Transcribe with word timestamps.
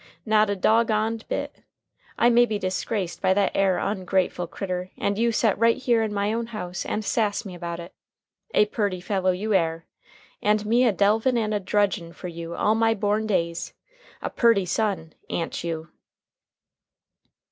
Not 0.25 0.49
a 0.49 0.55
dog 0.55 0.89
on'd 0.89 1.27
bit. 1.27 1.57
I 2.17 2.31
may 2.31 2.47
be 2.47 2.57
disgraced 2.57 3.21
by 3.21 3.35
that 3.35 3.51
air 3.53 3.77
ongrateful 3.77 4.49
critter, 4.49 4.89
and 4.97 5.15
you 5.15 5.31
set 5.31 5.55
right 5.59 5.77
here 5.77 6.01
in 6.01 6.11
my 6.11 6.33
own 6.33 6.47
house 6.47 6.87
and 6.87 7.05
sass 7.05 7.45
me 7.45 7.53
about 7.53 7.79
it. 7.79 7.93
A 8.55 8.65
purty 8.65 8.99
fellow 8.99 9.29
you 9.29 9.53
air! 9.53 9.85
An' 10.41 10.57
me 10.65 10.87
a 10.87 10.91
delvin' 10.91 11.37
and 11.37 11.53
a 11.53 11.59
drudgin' 11.59 12.13
fer 12.13 12.29
you 12.29 12.55
all 12.55 12.73
my 12.73 12.95
born 12.95 13.27
days. 13.27 13.75
A 14.23 14.31
purty 14.31 14.65
son, 14.65 15.13
a'n't 15.29 15.63
you?" 15.63 15.89